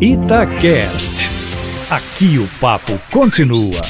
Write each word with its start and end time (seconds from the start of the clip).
Itacast. 0.00 1.28
Aqui 1.90 2.38
o 2.38 2.46
papo 2.60 2.96
continua. 3.10 3.80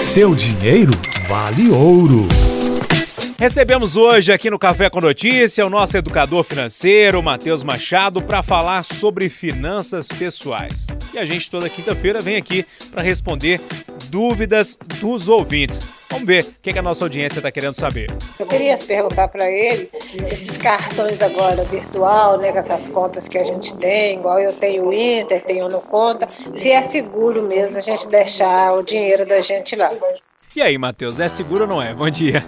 Seu 0.00 0.34
dinheiro 0.34 0.92
vale 1.28 1.68
ouro. 1.68 2.26
Recebemos 3.38 3.96
hoje 3.96 4.32
aqui 4.32 4.48
no 4.48 4.58
Café 4.58 4.88
com 4.88 4.98
Notícia 4.98 5.66
o 5.66 5.68
nosso 5.68 5.98
educador 5.98 6.42
financeiro, 6.42 7.22
Matheus 7.22 7.62
Machado, 7.62 8.22
para 8.22 8.42
falar 8.42 8.82
sobre 8.82 9.28
finanças 9.28 10.08
pessoais. 10.08 10.86
E 11.12 11.18
a 11.18 11.26
gente 11.26 11.50
toda 11.50 11.68
quinta-feira 11.68 12.22
vem 12.22 12.36
aqui 12.36 12.64
para 12.90 13.02
responder 13.02 13.60
dúvidas 14.08 14.78
dos 15.02 15.28
ouvintes. 15.28 15.99
Vamos 16.10 16.26
ver 16.26 16.44
o 16.44 16.54
que, 16.60 16.76
a 16.76 16.82
nossa 16.82 17.04
audiência 17.04 17.38
está 17.38 17.52
querendo 17.52 17.76
saber. 17.76 18.10
Eu 18.38 18.46
queria 18.46 18.76
perguntar 18.76 19.28
para 19.28 19.48
ele 19.48 19.88
se 20.00 20.16
esses 20.34 20.58
cartões 20.58 21.22
agora 21.22 21.62
virtual, 21.64 22.36
né, 22.38 22.50
com 22.50 22.58
essas 22.58 22.88
contas 22.88 23.28
que 23.28 23.38
a 23.38 23.44
gente 23.44 23.76
tem, 23.76 24.18
igual 24.18 24.40
eu 24.40 24.52
tenho 24.52 24.88
o 24.88 24.92
Inter, 24.92 25.40
tenho 25.44 25.68
no 25.68 25.80
Conta, 25.80 26.26
se 26.56 26.70
é 26.70 26.82
seguro 26.82 27.42
mesmo 27.42 27.78
a 27.78 27.80
gente 27.80 28.08
deixar 28.08 28.72
o 28.72 28.82
dinheiro 28.82 29.24
da 29.24 29.40
gente 29.40 29.76
lá. 29.76 29.88
E 30.54 30.60
aí, 30.60 30.76
Matheus, 30.76 31.20
é 31.20 31.28
seguro 31.28 31.62
ou 31.62 31.70
não 31.70 31.82
é? 31.82 31.94
Bom 31.94 32.10
dia. 32.10 32.44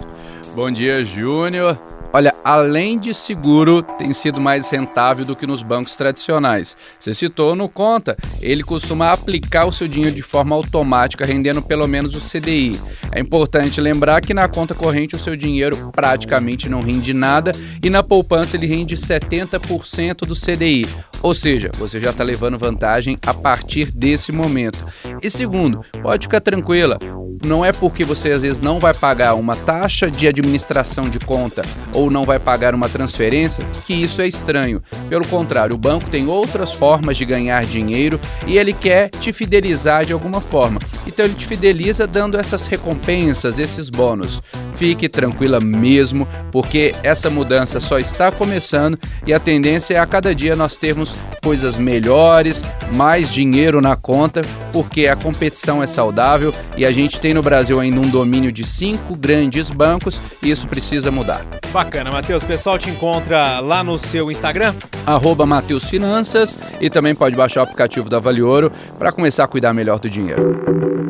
Bom 0.53 0.69
dia, 0.69 1.01
Júnior. 1.01 1.77
Olha, 2.15 2.31
além 2.43 2.99
de 2.99 3.11
seguro, 3.11 3.81
tem 3.81 4.13
sido 4.13 4.39
mais 4.39 4.69
rentável 4.69 5.25
do 5.25 5.35
que 5.35 5.47
nos 5.47 5.63
bancos 5.63 5.97
tradicionais. 5.97 6.77
Você 6.99 7.11
citou 7.11 7.55
no 7.55 7.67
Conta, 7.67 8.15
ele 8.39 8.61
costuma 8.61 9.11
aplicar 9.11 9.65
o 9.65 9.71
seu 9.71 9.87
dinheiro 9.87 10.15
de 10.15 10.21
forma 10.21 10.55
automática, 10.55 11.25
rendendo 11.25 11.59
pelo 11.59 11.87
menos 11.87 12.13
o 12.13 12.19
CDI. 12.19 12.79
É 13.11 13.19
importante 13.19 13.81
lembrar 13.81 14.21
que 14.21 14.31
na 14.31 14.47
conta 14.47 14.75
corrente 14.75 15.15
o 15.15 15.19
seu 15.19 15.35
dinheiro 15.35 15.91
praticamente 15.91 16.69
não 16.69 16.81
rende 16.81 17.13
nada 17.13 17.51
e 17.81 17.89
na 17.89 18.03
poupança 18.03 18.57
ele 18.57 18.67
rende 18.67 18.95
70% 18.95 20.17
do 20.17 20.35
CDI. 20.35 20.87
Ou 21.23 21.33
seja, 21.33 21.71
você 21.79 21.99
já 21.99 22.11
está 22.11 22.23
levando 22.23 22.59
vantagem 22.59 23.17
a 23.25 23.33
partir 23.33 23.91
desse 23.91 24.31
momento. 24.31 24.85
E 25.21 25.31
segundo, 25.31 25.83
pode 26.03 26.27
ficar 26.27 26.41
tranquila, 26.41 26.99
não 27.43 27.63
é 27.63 27.71
porque 27.71 28.03
você 28.03 28.31
às 28.31 28.41
vezes 28.41 28.59
não 28.59 28.79
vai 28.79 28.93
pagar 28.93 29.35
uma 29.35 29.55
taxa 29.55 30.09
de 30.09 30.27
administração 30.27 31.09
de 31.09 31.19
conta 31.19 31.63
ou 31.93 32.09
não 32.09 32.25
vai 32.25 32.39
pagar 32.39 32.73
uma 32.73 32.89
transferência 32.89 33.65
que 33.85 33.93
isso 33.93 34.21
é 34.21 34.27
estranho. 34.27 34.81
Pelo 35.09 35.27
contrário, 35.27 35.75
o 35.75 35.77
banco 35.77 36.09
tem 36.09 36.27
outras 36.27 36.73
formas 36.73 37.17
de 37.17 37.25
ganhar 37.25 37.65
dinheiro 37.65 38.19
e 38.47 38.57
ele 38.57 38.73
quer 38.73 39.09
te 39.09 39.31
fidelizar 39.31 40.05
de 40.05 40.13
alguma 40.13 40.41
forma. 40.41 40.79
Então 41.05 41.25
ele 41.25 41.35
te 41.35 41.45
fideliza 41.45 42.07
dando 42.07 42.37
essas 42.37 42.67
recompensas, 42.67 43.59
esses 43.59 43.89
bônus. 43.89 44.41
Fique 44.75 45.07
tranquila 45.07 45.59
mesmo, 45.59 46.27
porque 46.51 46.93
essa 47.03 47.29
mudança 47.29 47.79
só 47.79 47.99
está 47.99 48.31
começando 48.31 48.97
e 49.25 49.33
a 49.33 49.39
tendência 49.39 49.95
é 49.95 49.99
a 49.99 50.05
cada 50.05 50.33
dia 50.33 50.55
nós 50.55 50.77
termos 50.77 51.15
coisas 51.43 51.77
melhores, 51.77 52.63
mais 52.93 53.31
dinheiro 53.31 53.81
na 53.81 53.95
conta, 53.95 54.41
porque 54.71 55.07
a 55.07 55.15
competição 55.15 55.83
é 55.83 55.87
saudável 55.87 56.53
e 56.75 56.85
a 56.85 56.91
gente 56.91 57.19
tem 57.19 57.33
no 57.33 57.41
Brasil 57.41 57.79
ainda 57.79 57.99
um 57.99 58.09
domínio 58.09 58.51
de 58.51 58.65
cinco 58.65 59.15
grandes 59.15 59.69
bancos 59.69 60.19
e 60.41 60.49
isso 60.49 60.67
precisa 60.67 61.11
mudar. 61.11 61.45
Bacana, 61.71 62.11
Matheus. 62.11 62.43
O 62.43 62.47
pessoal 62.47 62.77
te 62.77 62.89
encontra 62.89 63.59
lá 63.59 63.83
no 63.83 63.97
seu 63.97 64.31
Instagram? 64.31 64.75
Arroba 65.05 65.45
Matheus 65.45 65.89
Finanças 65.89 66.59
e 66.79 66.89
também 66.89 67.15
pode 67.15 67.35
baixar 67.35 67.61
o 67.61 67.63
aplicativo 67.63 68.09
da 68.09 68.19
Vale 68.19 68.41
Ouro 68.41 68.71
para 68.97 69.11
começar 69.11 69.43
a 69.43 69.47
cuidar 69.47 69.73
melhor 69.73 69.99
do 69.99 70.09
dinheiro. 70.09 71.02